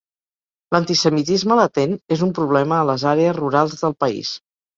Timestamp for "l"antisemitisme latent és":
0.73-2.25